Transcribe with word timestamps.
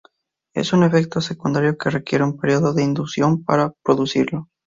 Es 0.55 0.73
un 0.73 0.81
efecto 0.83 1.21
secundario 1.21 1.77
que 1.77 1.91
requiere 1.91 2.23
un 2.23 2.35
período 2.39 2.73
de 2.73 2.81
inducción 2.83 3.43
para 3.43 3.73
producirlo. 3.83 4.49